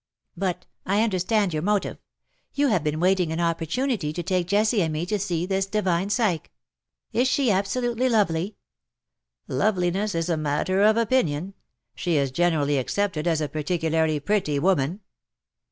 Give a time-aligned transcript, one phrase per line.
[0.35, 1.99] But, I under stand your motive.
[2.55, 6.09] You have been Avaiting an opportunity to take Jessie and me to see this divine
[6.09, 6.49] Psyche.
[7.13, 8.57] Is she absolutely lovely?"
[9.47, 11.53] '^Loveliness is a matter of opinion.
[11.93, 15.01] She is generally accepted as a particularly pretty woman."